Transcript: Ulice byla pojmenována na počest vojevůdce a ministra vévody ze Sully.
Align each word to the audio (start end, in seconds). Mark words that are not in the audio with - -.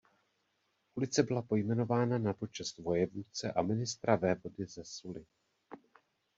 Ulice 0.95 1.23
byla 1.23 1.41
pojmenována 1.41 2.17
na 2.17 2.33
počest 2.33 2.77
vojevůdce 2.77 3.51
a 3.53 3.61
ministra 3.61 4.15
vévody 4.15 4.65
ze 4.65 4.85
Sully. 4.85 5.25